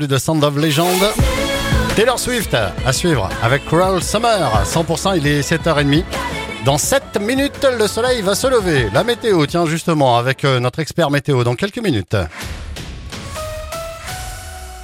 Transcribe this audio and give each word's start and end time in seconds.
de 0.00 0.18
Sound 0.18 0.42
of 0.42 0.56
Legend. 0.56 1.00
Taylor 1.94 2.18
Swift 2.18 2.52
à 2.52 2.92
suivre 2.92 3.28
avec 3.44 3.64
Cruel 3.64 4.02
Summer. 4.02 4.64
100%, 4.64 5.16
il 5.16 5.24
est 5.28 5.48
7h30. 5.48 6.02
Dans 6.64 6.78
7 6.78 7.20
minutes, 7.20 7.64
le 7.78 7.86
soleil 7.86 8.20
va 8.20 8.34
se 8.34 8.48
lever. 8.48 8.90
La 8.92 9.04
météo, 9.04 9.46
tiens, 9.46 9.66
justement, 9.66 10.18
avec 10.18 10.44
euh, 10.44 10.58
notre 10.58 10.80
expert 10.80 11.12
météo 11.12 11.44
dans 11.44 11.54
quelques 11.54 11.78
minutes. 11.78 12.16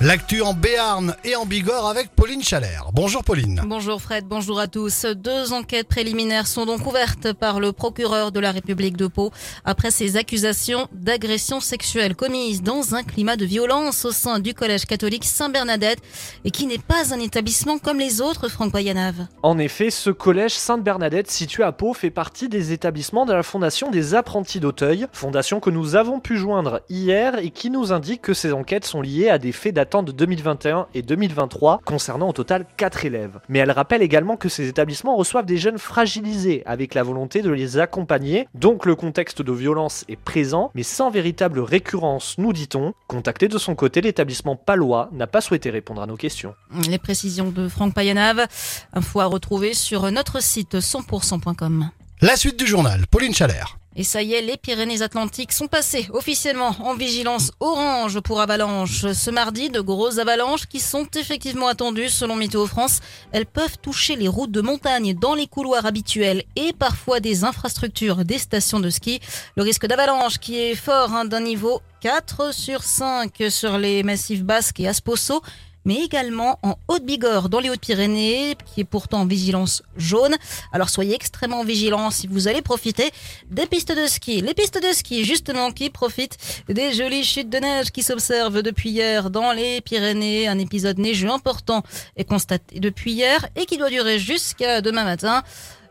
L'actu 0.03 0.41
en 0.41 0.55
Béarn 0.55 1.15
et 1.25 1.37
en 1.37 1.45
Bigorre 1.45 1.87
avec 1.87 2.09
Pauline 2.17 2.43
Chalère. 2.43 2.87
Bonjour 2.95 3.23
Pauline. 3.23 3.61
Bonjour 3.67 4.01
Fred, 4.01 4.25
bonjour 4.27 4.59
à 4.59 4.67
tous. 4.67 5.05
Deux 5.05 5.53
enquêtes 5.53 5.89
préliminaires 5.89 6.47
sont 6.47 6.65
donc 6.65 6.87
ouvertes 6.87 7.35
par 7.35 7.61
le 7.61 7.73
procureur 7.73 8.33
de 8.33 8.41
la 8.41 8.51
République 8.51 8.97
de 8.97 9.09
Pau 9.09 9.31
après 9.67 9.91
ces 9.91 10.17
accusations 10.17 10.89
d'agression 10.95 11.61
sexuelle 11.61 12.17
commises 12.17 12.63
dans 12.63 12.95
un 12.95 13.03
climat 13.03 13.37
de 13.37 13.45
violence 13.45 14.07
au 14.07 14.11
sein 14.11 14.39
du 14.39 14.55
collège 14.55 14.87
catholique 14.87 15.27
Saint-Bernadette 15.27 15.99
et 16.47 16.51
qui 16.51 16.67
n'est 16.67 16.79
pas 16.79 17.13
un 17.13 17.21
établissement 17.21 17.77
comme 17.77 17.99
les 17.99 18.23
autres, 18.23 18.49
Franck 18.49 18.73
Boyanave. 18.73 19.27
En 19.43 19.59
effet, 19.59 19.91
ce 19.91 20.09
collège 20.09 20.55
Sainte-Bernadette 20.55 21.31
situé 21.31 21.63
à 21.63 21.73
Pau 21.73 21.93
fait 21.93 22.09
partie 22.09 22.49
des 22.49 22.73
établissements 22.73 23.27
de 23.27 23.35
la 23.35 23.43
Fondation 23.43 23.91
des 23.91 24.15
apprentis 24.15 24.61
d'Auteuil, 24.61 25.09
fondation 25.13 25.61
que 25.61 25.69
nous 25.69 25.95
avons 25.95 26.21
pu 26.21 26.39
joindre 26.39 26.81
hier 26.89 27.37
et 27.37 27.51
qui 27.51 27.69
nous 27.69 27.93
indique 27.93 28.23
que 28.23 28.33
ces 28.33 28.55
enquêtes 28.55 28.87
sont 28.87 29.03
liées 29.03 29.29
à 29.29 29.37
des 29.37 29.53
faits 29.53 29.75
datant 29.75 29.90
de 29.91 30.13
2021 30.13 30.87
et 30.95 31.03
2023 31.03 31.81
concernant 31.85 32.29
au 32.29 32.33
total 32.33 32.67
4 32.77 33.05
élèves. 33.05 33.41
Mais 33.49 33.59
elle 33.59 33.73
rappelle 33.73 34.03
également 34.03 34.37
que 34.37 34.49
ces 34.49 34.69
établissements 34.69 35.17
reçoivent 35.17 35.47
des 35.47 35.59
jeunes 35.59 35.79
fragilisés 35.79 36.63
avec 36.65 36.95
la 36.95 37.03
volonté 37.03 37.43
de 37.43 37.51
les 37.51 37.79
accompagner, 37.79 38.47
donc 38.55 38.87
le 38.87 38.95
contexte 38.95 39.43
de 39.43 39.53
violence 39.53 40.05
est 40.09 40.17
présent 40.17 40.71
mais 40.75 40.83
sans 40.83 41.11
véritable 41.11 41.61
récurrence, 41.61 42.37
nous 42.39 42.53
dit-on. 42.53 42.95
Contacté 43.09 43.49
de 43.49 43.59
son 43.59 43.75
côté, 43.75 44.01
l'établissement 44.01 44.57
palois 44.57 45.09
n'a 45.13 45.27
pas 45.27 45.41
souhaité 45.41 45.71
répondre 45.71 46.03
à 46.03 46.07
nos 46.07 46.17
questions. 46.17 46.55
Les 46.89 46.99
précisions 46.99 47.51
de 47.51 47.69
Franck 47.69 47.95
Payanave, 47.95 48.47
info 48.93 49.21
à 49.21 49.27
retrouver 49.27 49.75
sur 49.75 50.11
notre 50.13 50.43
site 50.43 50.77
100%.com. 50.77 51.91
La 52.21 52.37
suite 52.37 52.59
du 52.59 52.67
journal, 52.67 53.07
Pauline 53.11 53.35
Chalère. 53.35 53.80
Et 53.97 54.05
ça 54.05 54.23
y 54.23 54.35
est, 54.35 54.41
les 54.41 54.57
Pyrénées-Atlantiques 54.57 55.51
sont 55.51 55.67
passées 55.67 56.09
officiellement 56.13 56.77
en 56.81 56.95
vigilance 56.95 57.51
orange 57.59 58.21
pour 58.21 58.41
avalanche. 58.41 59.11
Ce 59.13 59.31
mardi, 59.31 59.69
de 59.69 59.81
grosses 59.81 60.19
avalanches 60.19 60.67
qui 60.67 60.79
sont 60.79 61.09
effectivement 61.17 61.67
attendues 61.67 62.09
selon 62.09 62.37
Météo 62.37 62.67
France. 62.67 63.01
Elles 63.33 63.47
peuvent 63.47 63.79
toucher 63.79 64.15
les 64.15 64.29
routes 64.29 64.53
de 64.53 64.61
montagne 64.61 65.15
dans 65.15 65.35
les 65.35 65.49
couloirs 65.49 65.87
habituels 65.87 66.45
et 66.55 66.73
parfois 66.73 67.19
des 67.19 67.43
infrastructures 67.43 68.25
des 68.25 68.39
stations 68.39 68.79
de 68.79 68.91
ski. 68.91 69.21
Le 69.57 69.65
risque 69.65 69.87
d'avalanche 69.87 70.39
qui 70.39 70.61
est 70.61 70.77
fort 70.77 71.13
hein, 71.13 71.25
d'un 71.25 71.41
niveau 71.41 71.83
4 72.01 72.55
sur 72.55 72.85
5 72.85 73.33
sur 73.51 73.77
les 73.77 74.05
massifs 74.05 74.45
basques 74.45 74.79
et 74.79 74.87
Asposo 74.87 75.43
mais 75.85 76.05
également 76.05 76.59
en 76.63 76.77
Haute-Bigorre, 76.89 77.49
dans 77.49 77.61
les 77.61 77.71
Hautes-Pyrénées, 77.71 78.57
qui 78.67 78.81
est 78.81 78.85
pourtant 78.85 79.21
en 79.21 79.27
vigilance 79.27 79.83
jaune. 79.97 80.37
Alors 80.73 80.89
soyez 80.89 81.15
extrêmement 81.15 81.65
vigilants 81.65 82.11
si 82.11 82.27
vous 82.27 82.49
allez 82.49 82.63
profiter 82.63 83.11
des 83.51 83.67
pistes 83.67 83.93
de 83.93 84.07
ski. 84.07 84.41
Les 84.41 84.55
pistes 84.55 84.83
de 84.83 84.93
ski, 84.93 85.25
justement, 85.25 85.71
qui 85.73 85.91
profitent 85.91 86.39
des 86.69 86.93
jolies 86.93 87.25
chutes 87.25 87.51
de 87.51 87.59
neige 87.59 87.91
qui 87.91 88.03
s'observent 88.03 88.63
depuis 88.63 88.91
hier 88.91 89.31
dans 89.31 89.53
les 89.53 89.81
Pyrénées. 89.81 90.49
Un 90.49 90.59
épisode 90.59 90.99
neigeux 90.99 91.31
important 91.31 91.83
est 92.17 92.25
constaté 92.25 92.81
depuis 92.81 93.13
hier 93.13 93.47
et 93.57 93.67
qui 93.67 93.77
doit 93.77 93.91
durer 93.91 94.19
jusqu'à 94.19 94.81
demain 94.81 95.05
matin. 95.05 95.43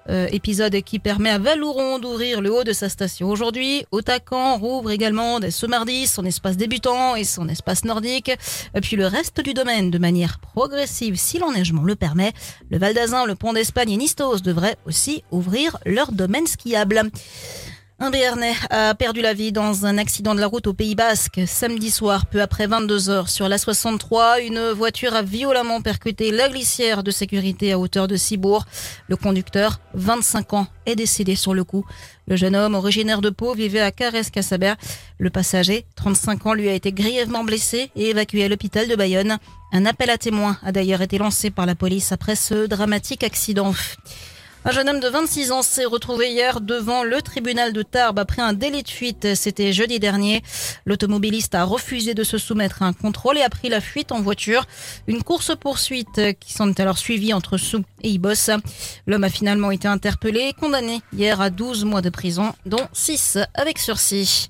Euh, 0.09 0.27
épisode 0.31 0.81
qui 0.81 0.97
permet 0.97 1.29
à 1.29 1.37
Valouron 1.37 1.99
d'ouvrir 1.99 2.41
le 2.41 2.51
haut 2.51 2.63
de 2.63 2.73
sa 2.73 2.89
station 2.89 3.29
aujourd'hui. 3.29 3.85
Otacan 3.91 4.57
rouvre 4.57 4.89
également 4.89 5.39
dès 5.39 5.51
ce 5.51 5.67
mardi 5.67 6.07
son 6.07 6.25
espace 6.25 6.57
débutant 6.57 7.15
et 7.15 7.23
son 7.23 7.47
espace 7.47 7.85
nordique. 7.85 8.31
Puis 8.81 8.95
le 8.95 9.05
reste 9.05 9.41
du 9.41 9.53
domaine 9.53 9.91
de 9.91 9.99
manière 9.99 10.39
progressive 10.39 11.15
si 11.15 11.37
l'enneigement 11.37 11.83
le 11.83 11.95
permet. 11.95 12.33
Le 12.71 12.79
Val 12.79 12.95
d'Azin, 12.95 13.25
le 13.25 13.35
Pont 13.35 13.53
d'Espagne 13.53 13.91
et 13.91 13.97
Nistos 13.97 14.41
devraient 14.41 14.77
aussi 14.87 15.23
ouvrir 15.31 15.77
leur 15.85 16.11
domaine 16.11 16.47
skiable. 16.47 17.03
Un 18.01 18.11
Béarnais 18.11 18.55
a 18.69 18.95
perdu 18.95 19.19
la 19.19 19.33
vie 19.33 19.51
dans 19.51 19.85
un 19.85 19.97
accident 19.97 20.33
de 20.33 20.39
la 20.39 20.47
route 20.47 20.67
au 20.67 20.73
Pays 20.73 20.95
Basque 20.95 21.41
samedi 21.45 21.91
soir, 21.91 22.27
peu 22.27 22.41
après 22.41 22.65
22 22.65 23.09
heures. 23.09 23.27
Sur 23.27 23.49
la 23.49 23.57
63, 23.57 24.39
une 24.39 24.69
voiture 24.71 25.13
a 25.13 25.21
violemment 25.21 25.81
percuté 25.81 26.31
la 26.31 26.47
glissière 26.47 27.03
de 27.03 27.11
sécurité 27.11 27.73
à 27.73 27.77
hauteur 27.77 28.07
de 28.07 28.15
Cibourg. 28.15 28.63
Le 29.09 29.17
conducteur, 29.17 29.81
25 29.95 30.53
ans, 30.53 30.67
est 30.85 30.95
décédé 30.95 31.35
sur 31.35 31.53
le 31.53 31.65
coup. 31.65 31.85
Le 32.25 32.37
jeune 32.37 32.55
homme, 32.55 32.73
originaire 32.73 33.19
de 33.19 33.31
Pau, 33.31 33.53
vivait 33.53 33.81
à 33.81 33.91
Carès-Cassabert. 33.91 34.77
Le 35.17 35.29
passager, 35.29 35.85
35 35.97 36.45
ans, 36.45 36.53
lui 36.53 36.69
a 36.69 36.73
été 36.73 36.93
grièvement 36.93 37.43
blessé 37.43 37.91
et 37.97 38.11
évacué 38.11 38.45
à 38.45 38.47
l'hôpital 38.47 38.87
de 38.87 38.95
Bayonne. 38.95 39.39
Un 39.73 39.85
appel 39.85 40.09
à 40.09 40.17
témoins 40.17 40.57
a 40.63 40.71
d'ailleurs 40.71 41.01
été 41.01 41.17
lancé 41.17 41.49
par 41.49 41.65
la 41.65 41.75
police 41.75 42.13
après 42.13 42.37
ce 42.37 42.65
dramatique 42.65 43.25
accident. 43.25 43.73
Un 44.65 44.71
jeune 44.71 44.89
homme 44.89 44.99
de 44.99 45.07
26 45.07 45.53
ans 45.53 45.61
s'est 45.61 45.85
retrouvé 45.85 46.31
hier 46.31 46.59
devant 46.59 47.03
le 47.03 47.21
tribunal 47.21 47.71
de 47.71 47.81
Tarbes 47.81 48.19
après 48.19 48.41
un 48.41 48.51
délit 48.51 48.83
de 48.83 48.89
fuite. 48.89 49.33
C'était 49.33 49.71
jeudi 49.71 49.99
dernier. 49.99 50.43
L'automobiliste 50.85 51.55
a 51.55 51.63
refusé 51.63 52.13
de 52.13 52.25
se 52.25 52.37
soumettre 52.37 52.83
à 52.83 52.87
un 52.87 52.93
contrôle 52.93 53.37
et 53.37 53.41
a 53.41 53.49
pris 53.49 53.69
la 53.69 53.79
fuite 53.79 54.11
en 54.11 54.21
voiture. 54.21 54.65
Une 55.07 55.23
course-poursuite 55.23 56.37
qui 56.41 56.51
s'en 56.51 56.69
est 56.69 56.79
alors 56.81 56.97
suivie 56.97 57.33
entre 57.33 57.57
Sou 57.57 57.83
et 58.03 58.09
Ibos. 58.09 58.51
L'homme 59.07 59.23
a 59.23 59.29
finalement 59.29 59.71
été 59.71 59.87
interpellé 59.87 60.49
et 60.49 60.53
condamné 60.53 61.01
hier 61.13 61.39
à 61.39 61.49
12 61.49 61.85
mois 61.85 62.01
de 62.01 62.09
prison, 62.09 62.53
dont 62.65 62.85
6 62.91 63.37
avec 63.53 63.79
sursis. 63.79 64.49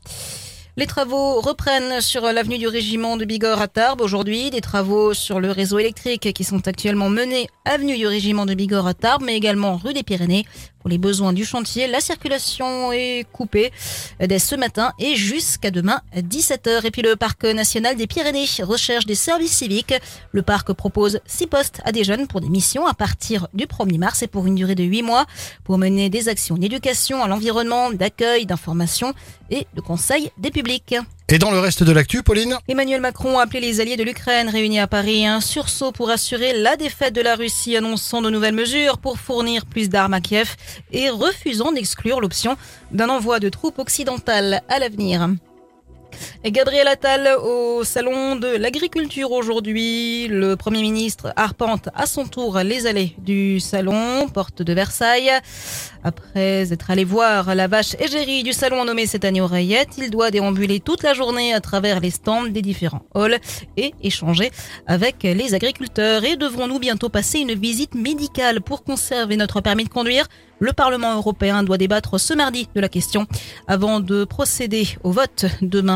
Les 0.79 0.87
travaux 0.87 1.41
reprennent 1.41 1.99
sur 1.99 2.21
l'avenue 2.21 2.57
du 2.57 2.65
régiment 2.65 3.17
de 3.17 3.25
Bigorre 3.25 3.59
à 3.59 3.67
Tarbes 3.67 3.99
aujourd'hui. 3.99 4.49
Des 4.49 4.61
travaux 4.61 5.13
sur 5.13 5.41
le 5.41 5.51
réseau 5.51 5.77
électrique 5.77 6.31
qui 6.31 6.43
sont 6.45 6.69
actuellement 6.69 7.09
menés 7.09 7.49
avenue 7.65 7.97
du 7.97 8.07
régiment 8.07 8.45
de 8.45 8.53
Bigorre 8.53 8.87
à 8.87 8.93
Tarbes, 8.93 9.23
mais 9.25 9.35
également 9.35 9.75
rue 9.75 9.93
des 9.93 10.03
Pyrénées. 10.03 10.45
Pour 10.79 10.89
les 10.89 10.97
besoins 10.97 11.33
du 11.33 11.43
chantier, 11.43 11.87
la 11.87 11.99
circulation 11.99 12.91
est 12.93 13.25
coupée 13.33 13.71
dès 14.19 14.39
ce 14.39 14.55
matin 14.55 14.93
et 14.97 15.15
jusqu'à 15.15 15.71
demain 15.71 16.01
17h. 16.15 16.85
Et 16.85 16.91
puis 16.91 17.01
le 17.01 17.15
parc 17.15 17.43
national 17.43 17.97
des 17.97 18.07
Pyrénées 18.07 18.45
recherche 18.61 19.05
des 19.05 19.15
services 19.15 19.57
civiques. 19.57 19.93
Le 20.31 20.41
parc 20.41 20.71
propose 20.73 21.19
six 21.25 21.47
postes 21.47 21.81
à 21.83 21.91
des 21.91 22.03
jeunes 22.03 22.27
pour 22.27 22.39
des 22.39 22.49
missions 22.49 22.87
à 22.87 22.93
partir 22.93 23.47
du 23.53 23.65
1er 23.65 23.97
mars 23.97 24.23
et 24.23 24.27
pour 24.27 24.47
une 24.47 24.55
durée 24.55 24.75
de 24.75 24.83
8 24.83 25.01
mois 25.01 25.25
pour 25.63 25.77
mener 25.77 26.09
des 26.09 26.29
actions 26.29 26.55
d'éducation 26.55 27.21
à 27.21 27.27
l'environnement, 27.27 27.91
d'accueil, 27.91 28.45
d'information 28.45 29.13
et 29.49 29.67
de 29.73 29.81
conseil 29.81 30.31
des 30.37 30.51
publics. 30.51 30.95
Et 31.31 31.37
dans 31.37 31.51
le 31.51 31.59
reste 31.59 31.83
de 31.83 31.91
l'actu, 31.91 32.23
Pauline 32.23 32.57
Emmanuel 32.67 33.01
Macron 33.01 33.37
a 33.37 33.43
appelé 33.43 33.59
les 33.59 33.81
alliés 33.81 33.97
de 33.97 34.03
l'Ukraine 34.03 34.49
réunis 34.49 34.79
à 34.79 34.87
Paris 34.87 35.27
un 35.27 35.41
sursaut 35.41 35.91
pour 35.91 36.09
assurer 36.09 36.53
la 36.53 36.75
défaite 36.75 37.13
de 37.13 37.21
la 37.21 37.35
Russie, 37.35 37.77
annonçant 37.77 38.23
de 38.23 38.31
nouvelles 38.31 38.55
mesures 38.55 38.97
pour 38.97 39.19
fournir 39.19 39.67
plus 39.67 39.89
d'armes 39.89 40.15
à 40.15 40.21
Kiev 40.21 40.55
et 40.91 41.11
refusant 41.11 41.71
d'exclure 41.71 42.19
l'option 42.19 42.57
d'un 42.91 43.09
envoi 43.09 43.39
de 43.39 43.49
troupes 43.49 43.77
occidentales 43.77 44.63
à 44.69 44.79
l'avenir. 44.79 45.29
Gabriel 46.45 46.87
Attal 46.87 47.29
au 47.43 47.83
salon 47.83 48.37
de 48.37 48.47
l'agriculture 48.47 49.31
aujourd'hui. 49.31 50.27
Le 50.29 50.55
Premier 50.55 50.81
ministre 50.81 51.33
arpente 51.35 51.89
à 51.93 52.05
son 52.05 52.27
tour 52.27 52.57
les 52.59 52.87
allées 52.87 53.13
du 53.17 53.59
salon, 53.59 54.29
porte 54.29 54.61
de 54.61 54.73
Versailles. 54.73 55.31
Après 56.01 56.71
être 56.71 56.91
allé 56.91 57.03
voir 57.03 57.53
la 57.55 57.67
vache 57.67 57.95
égérie 57.99 58.43
du 58.43 58.53
salon 58.53 58.85
nommée 58.85 59.05
cette 59.05 59.25
année 59.25 59.41
oreillette, 59.41 59.97
il 59.97 60.09
doit 60.09 60.31
déambuler 60.31 60.79
toute 60.79 61.03
la 61.03 61.13
journée 61.13 61.53
à 61.53 61.59
travers 61.59 61.99
les 61.99 62.09
stands 62.09 62.45
des 62.45 62.61
différents 62.61 63.03
halls 63.13 63.39
et 63.75 63.93
échanger 64.01 64.49
avec 64.87 65.23
les 65.23 65.53
agriculteurs. 65.53 66.23
Et 66.23 66.37
devrons-nous 66.37 66.79
bientôt 66.79 67.09
passer 67.09 67.39
une 67.39 67.53
visite 67.53 67.95
médicale 67.95 68.61
pour 68.61 68.85
conserver 68.85 69.35
notre 69.35 69.59
permis 69.59 69.83
de 69.83 69.89
conduire? 69.89 70.25
Le 70.61 70.73
Parlement 70.73 71.15
européen 71.15 71.63
doit 71.63 71.77
débattre 71.77 72.19
ce 72.19 72.33
mardi 72.33 72.67
de 72.75 72.81
la 72.81 72.89
question 72.89 73.27
avant 73.67 74.01
de 74.01 74.25
procéder 74.25 74.87
au 75.03 75.11
vote 75.11 75.45
demain 75.61 75.95